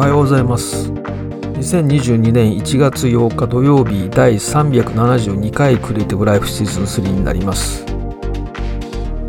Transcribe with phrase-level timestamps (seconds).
[0.00, 0.90] おはようございます。
[0.90, 7.84] 2022年1月8日土曜日第372回クリエイティブライフシーズン3になります、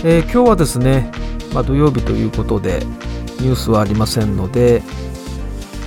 [0.06, 1.12] えー、今日はですね、
[1.54, 2.80] まあ、土曜日ということで
[3.42, 4.82] ニュースはありませんので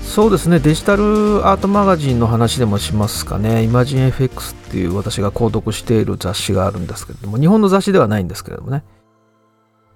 [0.03, 3.67] そうですねデジタルアートマガジンの話でもしますかね。
[3.67, 8.85] ImagineFX っていう私が購読している雑誌があるんですけれども日本の雑誌ではないんですけれどもね。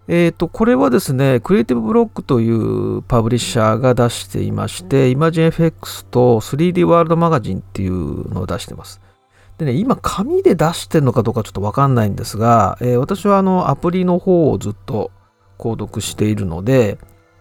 [0.08, 9.02] えっ、ー、と、これはですね、クリエイティブブロックというパブリッシャーが出していまして、ImagineFX と 3D ワールドマガジンっていうのを出してます。
[9.58, 15.10] でね、今、紙で出してるのかどうかちょっとわかんないんですが、えー、私はあの、アプリの方をずっと
[15.58, 16.96] 購読しているので、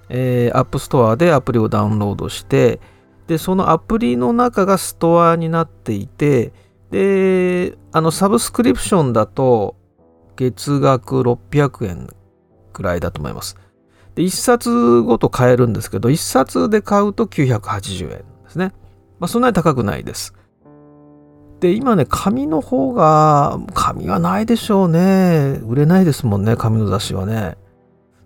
[0.09, 2.81] えー、App Store でアプリをダウンロードして、
[3.27, 6.51] で、そのアプリの中がストアになっていて、
[6.91, 9.75] で、あの、サブスクリプションだと、
[10.35, 12.09] 月額600円
[12.77, 13.57] くらいだと思います。
[14.13, 18.71] で、1冊ごと買えるんですけど、1冊で買うと980円ですね。
[19.19, 20.33] まあ、そんなに高くないです。
[21.59, 25.59] で、今ね、紙の方が、紙はないでしょうね。
[25.65, 27.57] 売れないですもんね、紙の雑誌はね。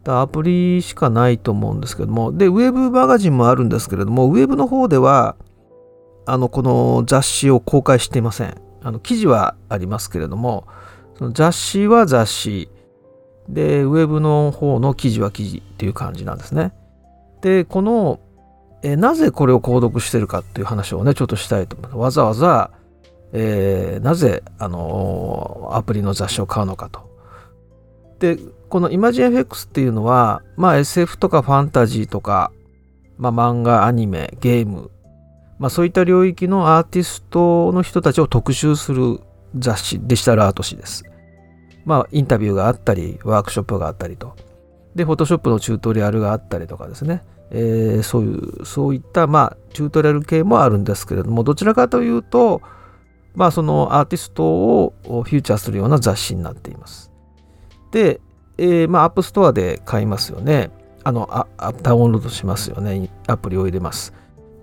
[0.06, 5.36] アプリしかないと思うんですけども、で、ウェブマガジンもあるんですけれども、ウェブの方では、
[6.26, 8.56] あの、この雑誌を公開していません。
[8.84, 10.68] あの、記事はありますけれども、
[11.18, 12.70] その雑誌は雑誌、
[13.52, 16.74] で、ウェブの方の記事は記事っていう感じなんですね。
[17.42, 18.20] で、この、
[18.84, 21.98] えなぜこれを購読してるかっていう話をね、ちょっとしたいと思います。
[21.98, 22.72] わざわざ、
[23.34, 27.10] えー、なぜ、あのアプリの雑誌を買うのかと。
[28.20, 28.38] で、
[28.70, 32.52] この ImagineFX っていうのは、まあ SF とかファンタジーとか、
[33.18, 34.92] まあ漫画、アニメ、ゲーム、
[35.60, 39.20] まあそういった領域のアーティストの人たちを特集する
[39.56, 41.04] 雑誌、デジタルアート誌です。
[41.86, 44.36] まあ、インタビューがあったり、ワークショップがあったりと。
[44.96, 47.24] で、フォトショップのチュートリアルがあったりとかですね。
[47.52, 52.62] えー、そういう、そういった、まあ、チュートリアル系もあるんですけれども、どちらかというと、
[53.36, 57.12] まあ、そのアーティストをフィーチャーするような雑誌になっています。
[57.92, 58.22] で、
[58.58, 60.72] えー、まあ、アップストアで買いますよね。
[61.04, 63.10] あのあ、ダウンロードしますよね。
[63.28, 64.14] アプリを入れます。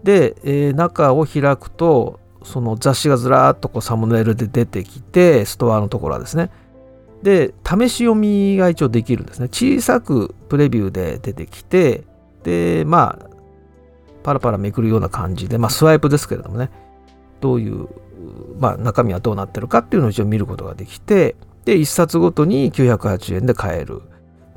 [0.04, 6.50] で、えー、中を開くと、その雑誌がずらーっとこうサムネイルで出てきて、ストアのところはですね。
[7.22, 9.48] で、試し読みが一応できるんですね。
[9.48, 12.04] 小さくプレビューで出てきて、
[12.44, 13.28] で、まあ、
[14.22, 16.70] パラパラめくるような感じで、まあ、スワイプですけれどもね、
[17.40, 17.88] どういう、
[18.58, 21.34] まあ、中身はどうなってるかっていうのを一応見ることができて、
[21.64, 24.02] で、1冊ごとに980円で買える。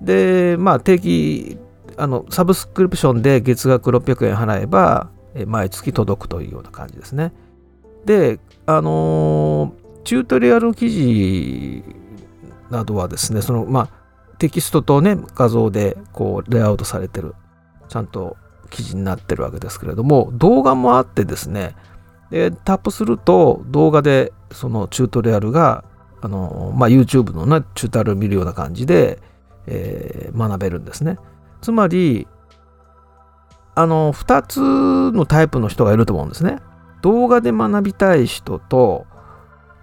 [0.02, 1.58] で、まあ、定期、
[1.98, 5.10] あの、サブスクリプションで月額600円払えば、
[5.46, 7.32] 毎月届くというような感じですね。
[8.06, 11.84] で、あのー、チュートリアル記事
[12.72, 13.90] などはですねそのまあ
[14.40, 17.36] テキストとね画像でこうレイアウトされてる
[17.90, 18.38] ちゃんと
[18.72, 21.76] 記事になってるわけですけれども動画もあってですね
[22.32, 25.84] でタップすると動画でそのチュートリアルが
[26.22, 29.20] あの、まあ、YouTube のねチュートリアルを見るような感じで、
[29.68, 31.18] えー、学べるんですね。
[31.62, 32.28] つまり
[33.76, 34.60] あの2つ
[35.12, 36.60] のタイプの人がいると思うんですね。
[37.02, 39.06] 動画で学びたい人と、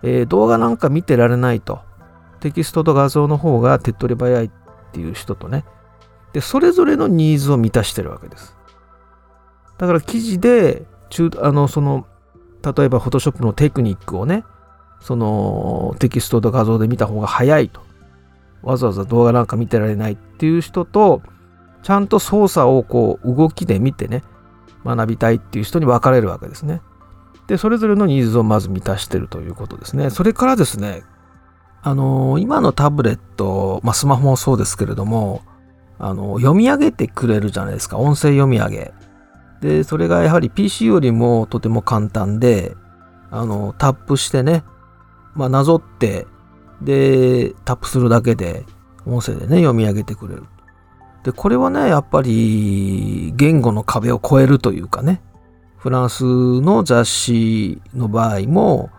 [0.03, 1.81] えー、動画なんか見てられないと。
[2.41, 4.51] テキストと画像の方が手っ取り早いっ
[4.93, 5.65] ていう人とね、
[6.33, 8.57] で、それぞれのニーズを満たしてるわけです。
[9.79, 12.07] だから記事で、中あの、その、
[12.63, 14.45] 例えば Photoshop のテクニックをね、
[15.01, 17.81] そのテキストと画像で見た方が早いと。
[18.63, 21.23] わざわざ動画なんか見てられないっていう人と、
[21.83, 24.25] ちゃんと操作をこう動きで見てね、
[24.85, 26.83] 学びたいっていう人に分かれるわけですね。
[27.47, 30.11] で、それぞれのニーズをまず満たしてるということですね。
[30.11, 31.05] それからですね、
[31.89, 35.41] あの今のタブレット、まあ、スマホもそうですけれども、
[35.99, 37.97] あの読み上げてくれるじゃないですか。
[37.97, 38.93] 音声読み上げ。
[39.63, 42.77] で、それがやはり PC よりもとても簡単で、
[43.31, 44.65] あの、タップしてね、
[45.35, 46.27] まあ、なぞって、
[46.83, 48.67] で、タップするだけで、
[49.07, 50.45] 音声でね、読み上げてくれる。
[51.25, 55.23] で、これはね、やっぱり、言語の壁を越えるというかね、
[55.79, 56.25] フランス
[56.61, 58.91] の雑誌の場合も、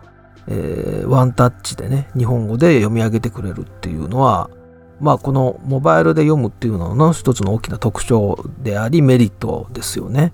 [0.52, 4.50] えー、ワンタッチでね、日本語で読み上げてくれるっていうのは、
[4.98, 10.32] まあこのモバイルで読むっていうのの一つの大きな特徴でありメリットですよね。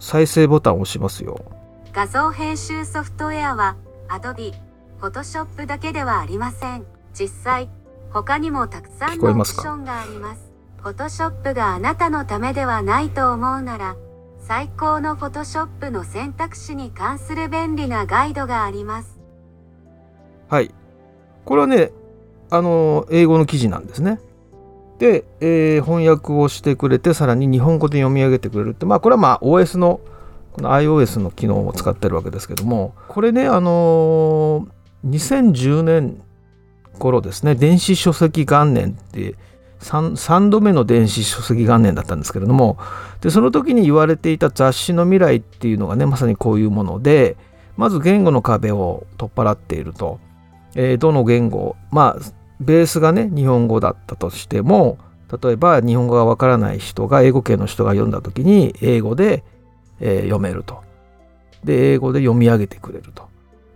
[0.00, 1.40] 再生ボタンを押しますよ。
[1.92, 3.76] 画像編集ソフトウェアは
[4.08, 4.52] Adobe、
[5.00, 6.84] Photoshop だけではありません。
[7.18, 7.70] 実際、
[8.10, 10.50] 他にもたくさんのオプションがあります。
[10.82, 13.96] Photoshop があなたのためではないと思うなら、
[14.48, 19.18] 最高のフォトショップの選択肢に関する便利なガイドがあります。
[20.48, 20.72] はい。
[21.44, 21.90] これはね、
[22.50, 24.20] あの、英語の記事なんですね。
[25.00, 30.00] で、えー、翻訳をしてくれてさらに日本語で読み上げてくれるってまあこれはまあ OS の
[30.52, 36.22] この iOS の機能を使ってるわけですけどもこれねあのー、2010年
[36.98, 39.34] 頃ですね電子書籍元年って
[39.80, 42.78] 3, 3度目の電子書籍元年だったんですけれども
[43.20, 47.36] でその時に言われていた雑誌の未来っていうのがねまさにこういうもので
[47.76, 50.18] まず言語の壁を取っ払っていると、
[50.74, 54.98] えー、どの言語まあベースがね日本語だったとしても
[55.42, 59.44] 例えば日本語がわからない人が英語系の人が読んだ時に英語で、
[60.00, 60.84] えー、読めると。
[61.64, 63.28] で英語で読み上げてくれると。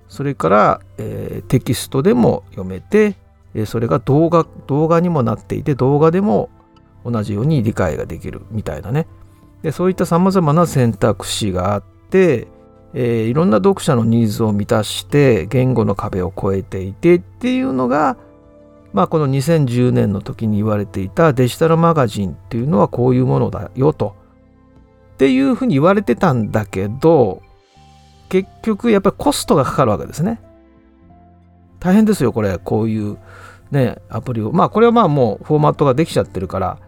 [0.09, 3.17] それから、えー、テキストでも読めて、
[3.67, 6.51] それが動画動画にもなっていて動画でも
[7.05, 9.07] 同じように理解ができるみたいなね
[9.63, 12.47] でそういったさまざまな選択肢があって、
[12.95, 18.17] えー、いろんな読者のニーズを満たして言語の壁を越えていてっていうのが
[18.93, 24.17] まあ、この2010年の時に言われていたデジタルマガジンっていうのはこういうものだよと。
[25.15, 27.43] っていうふうに言われてたんだけど
[28.31, 30.41] 結局やっぱりコストがかかるわけですね。
[31.81, 33.19] 大変ですよこれこういう
[33.71, 36.79] ねアプリをまあこれはまあもうフォーマットができちゃってるから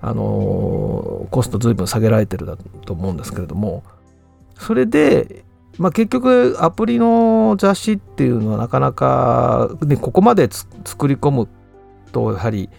[0.00, 3.82] あのー、コスト随分下げられてるだと思うんですけれども
[4.58, 5.44] それで
[5.78, 10.48] まあ、結局アプリの雑誌っていうのはなかなか、ね、ここまで
[10.84, 11.48] 作り込む
[12.12, 12.70] とやはり、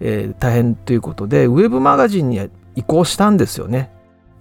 [0.00, 3.92] えー、大変ということでウェブマガジンに移行したんですよね。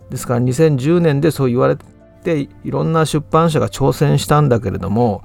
[0.10, 1.78] ですから2010年でそう言われ
[2.24, 5.24] ていろんな出版社が挑戦したんだけれども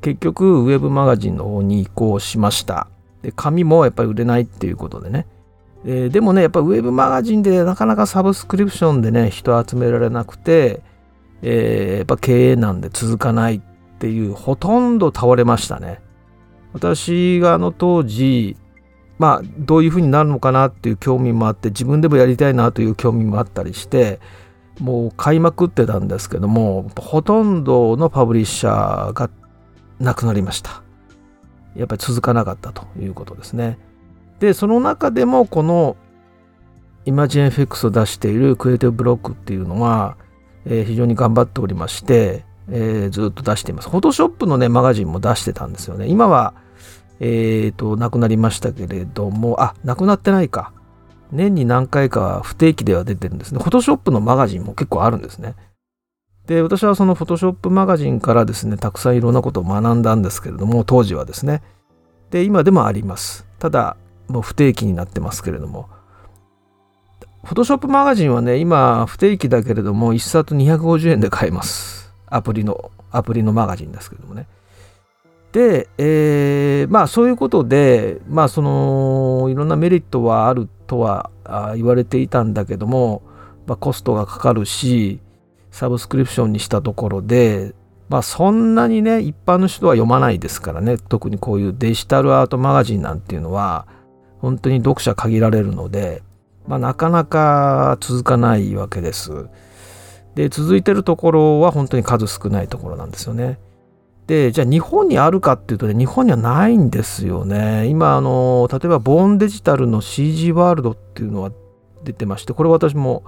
[0.00, 2.88] 結局ウェブマガジンの方に移行しました。
[3.22, 5.26] で紙もやっぱり売れないっていうことでね。
[5.84, 10.82] えー、でもねやっぱウェブマガジンでなかなかサブスクリプションでね人集められなくて
[11.42, 13.60] えー、やっぱ経営難で続かないっ
[13.98, 16.00] ていうほとんど倒れましたね。
[16.72, 18.56] 私があの当時
[19.18, 24.20] まあどういうふうになるのかなっていう興味もあって自分でもやりたいなという興味もあったりして
[24.78, 29.30] もう買いまくってたんですけどもほとんどのパブリッシャーが
[30.00, 30.82] なくなりました。
[31.76, 33.78] やっぱり続かなかったということですね。
[34.40, 35.96] でその中でもこの
[37.06, 40.16] ImagineFX を出しているクリエイティブブロックっていうのは
[40.66, 43.88] えー、非常に頑張っておりまして、えー、ずっと出しています。
[43.88, 46.06] フォトショップのね、マガジンも出してたんですよね。
[46.08, 46.54] 今は、
[47.20, 50.72] えっ、ー、と、なくなりましたけれども、あ、なくなってないか。
[51.32, 53.60] 年に何回か不定期では出てるんですね。
[53.60, 55.54] フォトショップのマガジンも結構あるんですね。
[56.46, 61.62] で、私はそのフォトショップマガジンからですね、たくさんいろんなことを学んだんですけれども、当時はですね。
[62.30, 63.46] で、今でもあります。
[63.58, 63.96] ただ、
[64.28, 65.88] もう不定期になってますけれども。
[67.44, 72.12] フォトショップマガジンはね、今不定期だけれども、1冊250円で買えます。
[72.26, 74.46] アプリの、アプリのマガジンですけどもね。
[75.52, 81.30] で、えー、まあそういうことで、まあその、いろんなメリットはあるとは
[81.74, 83.22] 言われていたんだけども、
[83.66, 85.20] まあ、コストがかかるし、
[85.70, 87.74] サブスクリプションにしたところで、
[88.08, 93.86] まあそんなにね、一般の人は読まないですからね、特にこういうデジタルアートマガジンなんていうのは、
[94.38, 96.22] 本当に読者限られるので、
[96.66, 99.48] まあ、なかなか続かないわけです。
[100.34, 103.58] で続いてるところは本当に数少ないところなんですよね。
[104.26, 107.86] でじゃあ日本にあるかっていうとね日本にはないんですよね。
[107.86, 111.50] 今あの例えばボーンデジタルの CG ワールドっていうのは
[112.04, 113.24] 出てましてこれ私も、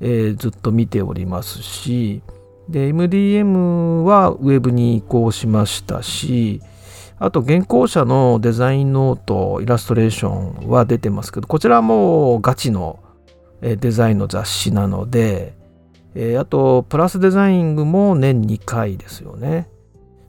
[0.00, 2.22] えー、ずっと見ておりますし
[2.68, 6.60] で MDM はウェブに移行しましたし
[7.18, 13.00] あと原稿者のデザインノートイラストレーションは出てますけどこちらもガチの
[13.60, 15.54] デザインの雑誌なので
[16.38, 19.68] あとプラスデザイングも年2回ですよね。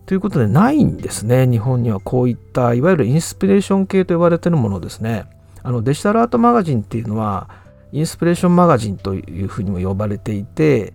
[0.06, 5.26] ということでないんですね日本にはこういったいわゆるインスピレーション系と呼ばれてるものですね。
[5.62, 7.50] あのデジタルアートマガジンっていうのは
[7.92, 10.94] インスピレーションマガジンというふうにも呼ばれていて、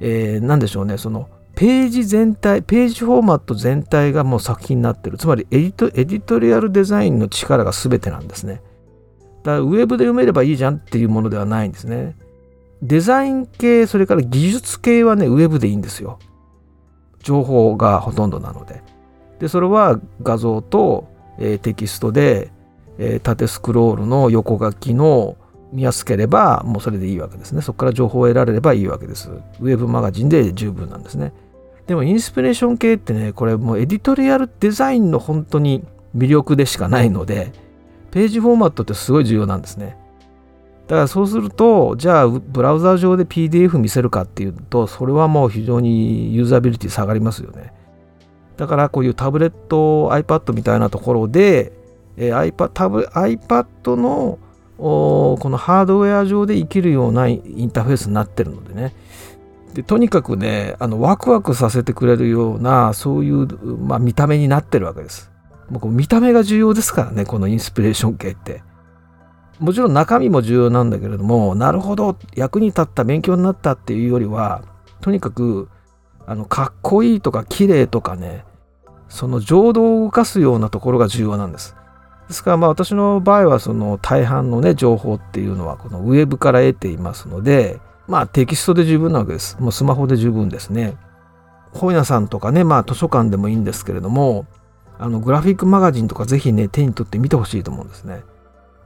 [0.00, 5.18] えー、何でしょうねそのページ全体、ページフォーマット全体がもう作品になってる。
[5.18, 8.60] つまりエディトエディトリアルデザインの力が全てなんですね。
[9.44, 12.16] だからウェブで読めればいいじゃんっていうものではないんですね。
[12.82, 16.18] デザイン系、それから技術系はね、ウェブでいいんですよ。
[17.20, 18.82] 情報がほとんどなので。
[19.38, 21.08] で、それは画像と、
[21.38, 22.50] えー、テキストで、
[22.98, 25.36] えー、縦スクロールの横書きの
[25.74, 27.60] 見やすければもうそれでいいわけですね。
[27.60, 29.28] そこから情報を得られればいいわけです。
[29.60, 31.32] ウェブマガジンで十分なんですね。
[31.86, 35.84] でもインスピレーション系ってね、これもうエディトリアルデザインの本当に
[36.16, 37.52] 魅力でしかないので、
[38.12, 39.98] ページフォーマットってすごい重要なんですね。
[40.86, 47.72] だからそうすると、じゃあブラウザ上で PDF 見せるかっていうと、それはもう非常にユーザビリティ下がりますよね。
[48.56, 51.72] だからこういうタブレット、iPad みたいなところで、
[52.16, 54.38] えー、iPad, タブ iPad の
[54.76, 58.94] このハードウェア上で生きるようなインターフェースになってるのでね
[59.72, 65.30] でとにかくねあのワクワクさせてくれるようなそういう、まあ、見た目になってるわけです。
[65.70, 68.62] 僕見た目が重要ですからねこのインスピレーション系って。
[69.60, 74.64] もちろん中身も重要なんだけれどもなるほど役に立った勉強になったっていうよりは
[75.00, 75.68] とにかく
[76.26, 78.44] あのかっこいいとか綺麗とかね
[79.08, 81.76] その情動を動かすようなところが重要なんです。
[82.28, 89.56] ですからまあ私の場合はその大半のね情報っていうのはこのウェブから得ていますのでまあテキストで十分なわけです。
[89.60, 90.96] もうスマホで十分ですね。
[91.72, 94.46] 本屋さんとかねまあ図書館でもいいんですけれども
[94.98, 98.22] あのグラフィックマガジンとかぜひね手に取って見てほしいと思うんですね。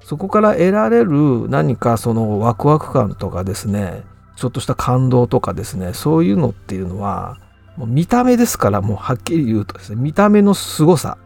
[0.03, 4.05] そこから得られる何かそのワクワク感とかですね
[4.37, 7.37] ちょっとした感動とかですねそういうのっていうのは
[7.77, 11.19] もう見た目ですからもうはっきり言うとですね見た目の凄さ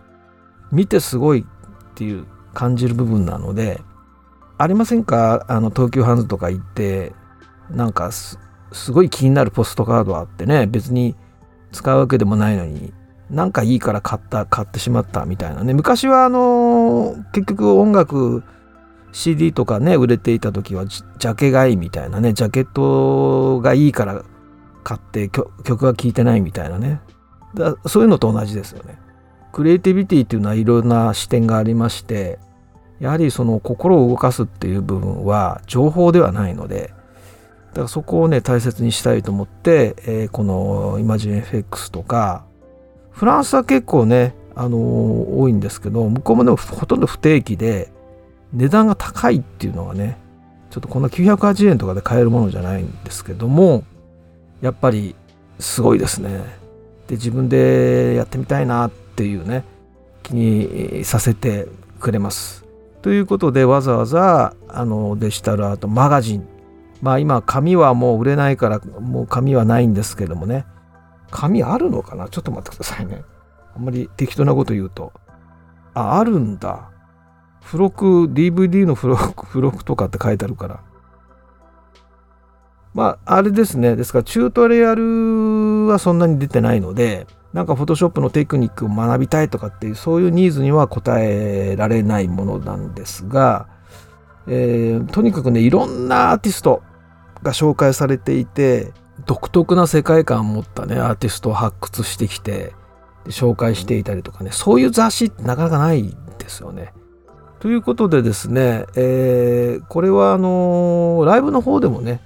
[0.73, 1.47] 見てすごい
[1.93, 3.81] っていう感じる部分なので
[4.59, 5.45] ありませんか？
[5.49, 7.13] あの東急ハンズとか行って
[7.71, 8.39] なんかす
[8.91, 11.17] ごい気になるポストカードあってね別に
[11.73, 12.93] 使うわけでもないのに
[13.31, 15.73] なんかいいから買った買ってしまったみたいなね。
[15.75, 18.43] 昔はあの結局音楽
[19.13, 24.23] CD とかね売れていた時はジャケ買いみたいなねジャケットがいいから
[24.85, 27.01] 買って曲は聴いてないみたいなね。
[27.55, 28.99] だそういうのと同じですよね。
[29.53, 32.39] クリエイティビティっていうのはいろんな視点がありまして
[33.01, 36.95] やはりその心を動かすっていう部分は情報ではないので
[37.71, 42.45] だからそこをね大切にしたいと思って、えー、この ImagineFX とか
[43.11, 44.81] フランスは結構ねあのー、
[45.37, 47.91] 多いんですけど向こうもでもほとんど不定期で
[48.53, 50.19] 値段が高いっていうのがね
[50.71, 53.85] ちょっとこんな980円とかで買えるものじゃないんですけども
[54.61, 55.15] やっぱり
[55.59, 56.41] すごいですね。
[57.09, 59.64] で自分でやってみたいなっっていうね
[60.23, 61.69] 気にさせて
[62.00, 62.64] くれます。
[63.02, 66.49] ということでわざわざあのデジタルアートマガジン。
[67.02, 70.64] まあ今紙はもう売れないからもう紙はないんですけどもね。
[71.31, 72.28] 紙あるのかな？
[72.28, 73.23] ちょっと待ってくださいね。
[73.76, 75.12] あんまり適当なこと言うと。
[75.95, 76.90] ああるんだ。
[77.64, 80.81] 付録 DVD の付録 付録とかって書いてあるから。
[82.95, 83.97] まああれですね。
[83.97, 93.69] ですからチュートリアルはそんなに出てないのでなんかフォトショップのテクニックを学びたいとかっていうそういうニーズには応えられないものなんですが、
[94.47, 96.83] えー、とにかくねいろんなアーティスト
[97.43, 98.93] が紹介されていて
[99.27, 102.73] 独特な世界観を持ったねアーティストを発掘してきて
[103.27, 106.93] 紹介していたりとかねそういう雑誌ってなかなかないんですよね。
[107.61, 112.21] ということでですね、えー、これはあのライブの方でもね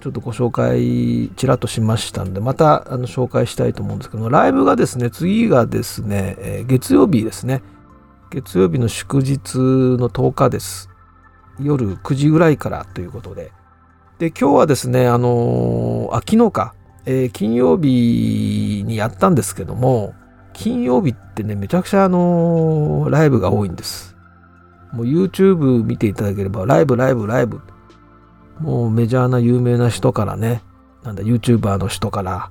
[0.00, 7.62] ちょっとご紹介ちらっとしましたんでまたあの紹介したいと思うんですけどライブがですね次がですね、え、月曜日ですね
[8.30, 10.88] 月曜日の祝日の10日です
[11.60, 13.52] 夜9時ぐらいからということで
[14.20, 16.74] で、今日はですね、あのー、あ、昨日か、
[17.06, 20.14] えー、金曜日にやったんですけども、
[20.52, 24.14] 金曜日ってね、めちゃくちゃあのー、ライブが多いんです。
[24.92, 27.62] もう YouTube 見ていただければ、ライブ、ライブ、ライブ。
[28.60, 30.62] もうメジャーな有名な人からね、
[31.02, 32.50] なんだ、YouTuber の人から、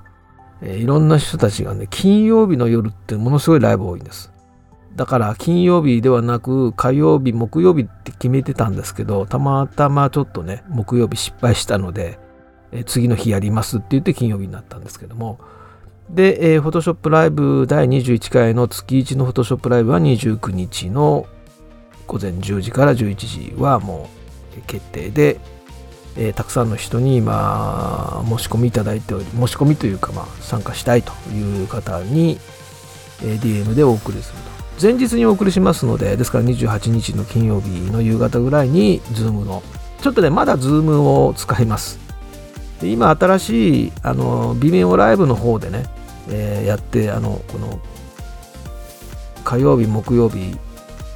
[0.61, 4.31] えー、いろんな人たちがね、金曜日の夜ってものすごいライブ多いんです。
[4.95, 12.19] だから金曜日ではなく火曜日木曜日って決めてたんですけどたまたまちょっとね木曜日失敗したので、
[12.71, 15.39] え次の日やりますって言って金曜日になったんですけども
[16.09, 21.27] で、えー、フォトショップライブ第21回の月1のフォトショップライブは29日の
[22.07, 24.09] 午前10時から11時はも
[24.57, 25.39] う決定で、
[26.19, 32.37] えー、たくさんの人に今申し込みいただいており申し込みというかまあ参加したいという方に、
[33.23, 39.61] え、DM でお送りすると前日にお送りしますので、ですから28日の金曜日の夕方ぐらいに、Zoom の、
[40.01, 41.99] ちょっとね、まだ Zoom を使います。
[42.79, 45.83] で今、新しい、あの、微妙ライブの方でね、
[46.29, 47.81] えー、やって、あの、この、
[49.43, 50.55] 火曜日、木曜日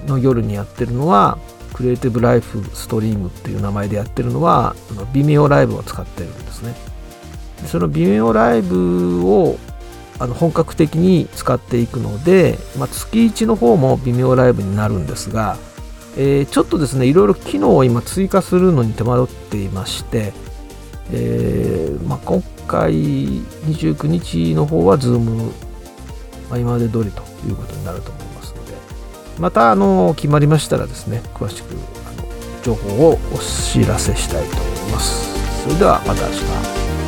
[0.07, 1.37] の夜にやってるのは、
[1.73, 4.75] クリエイティブライフストリームっていう名前でやってるのは、
[5.13, 6.75] 微妙ライブを使ってるんですね。
[7.67, 9.57] その微妙ライブを
[10.19, 15.57] あの本格的に使っていくので、まあ、月1の方も微妙ライブになるんですが、
[16.17, 20.33] えー、ちょっとですねいろいろ機能を今追加するのに手間取っていまして、
[21.11, 25.51] えーまあ、今回29日の方は Zoom、
[26.49, 28.32] まあ、今まで通りということになると思います
[29.39, 31.75] またあの決まりましたらですね詳しく
[32.07, 32.27] あの
[32.63, 35.63] 情報をお知らせしたいと思います。
[35.63, 37.02] それではまた明日。